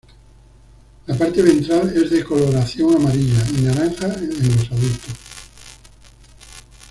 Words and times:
La 1.05 1.15
parte 1.15 1.43
ventral 1.43 1.95
es 1.95 2.09
de 2.09 2.23
coloración 2.23 2.95
amarilla 2.95 3.43
y 3.55 3.61
naranja 3.61 4.07
en 4.15 4.55
los 4.57 4.71
adultos. 4.71 5.13